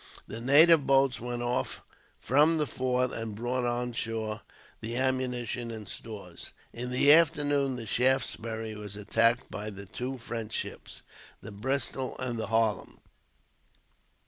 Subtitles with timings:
[0.27, 1.83] The native boats went off
[2.19, 4.41] from the fort, and brought on shore
[4.79, 6.53] the ammunition and stores.
[6.73, 11.03] In the afternoon the Shaftesbury was attacked by the two French ships,
[11.41, 12.99] the Bristol and the Harlem.